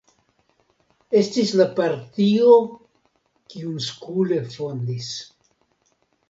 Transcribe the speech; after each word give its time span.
Estis 1.19 1.51
la 1.59 1.67
partio, 1.79 2.55
kiun 3.53 3.77
Skule 3.89 4.41
fondis. 4.57 5.13